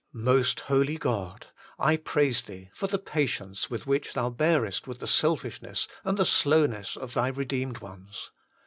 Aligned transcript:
Most 0.13 0.61
holy 0.61 0.97
God! 0.97 1.45
I 1.77 1.95
praise 1.95 2.41
Thee 2.41 2.71
for 2.73 2.87
the 2.87 2.97
patience 2.97 3.69
with 3.69 3.85
which 3.85 4.13
Thou 4.13 4.31
bearest 4.31 4.87
with 4.87 4.97
the 4.97 5.05
selfishness 5.05 5.87
and 6.03 6.17
the 6.17 6.25
slowness 6.25 6.97
of 6.97 7.13
Thy 7.13 7.27
redeemed 7.27 7.77
ones. 7.81 8.31